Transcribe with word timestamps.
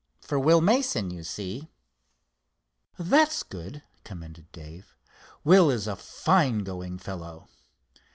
For 0.19 0.39
Will 0.39 0.61
Mason, 0.61 1.11
you 1.11 1.23
see." 1.23 1.69
"That's 2.97 3.43
good," 3.43 3.83
commended 4.03 4.51
Dave, 4.51 4.95
"Will 5.43 5.69
is 5.69 5.85
a 5.85 5.95
fine 5.95 6.63
going 6.63 6.97
fellow." 6.97 7.49